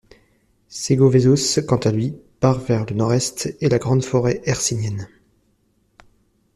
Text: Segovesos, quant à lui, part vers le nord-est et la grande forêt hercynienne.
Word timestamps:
Segovesos, 0.67 1.61
quant 1.67 1.77
à 1.77 1.91
lui, 1.91 2.15
part 2.39 2.57
vers 2.61 2.87
le 2.87 2.95
nord-est 2.95 3.55
et 3.61 3.69
la 3.69 3.77
grande 3.77 4.03
forêt 4.03 4.41
hercynienne. 4.45 5.07